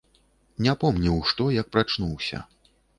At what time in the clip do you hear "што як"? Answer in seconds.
1.29-1.73